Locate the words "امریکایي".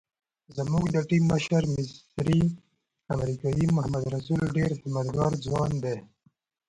3.15-3.65